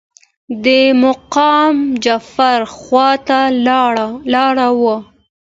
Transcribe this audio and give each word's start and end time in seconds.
د 0.63 0.65
مقام 1.03 1.75
جعفر 2.03 2.59
خواته 2.75 3.39
لاړو. 4.33 4.93